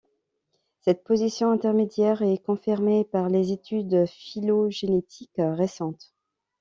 Cette 0.79 1.03
position 1.03 1.51
intermédiaire 1.51 2.23
est 2.23 2.43
confirmée 2.43 3.05
par 3.05 3.29
les 3.29 3.51
études 3.51 4.07
phylogénétiques 4.07 5.29
récentes. 5.37 6.11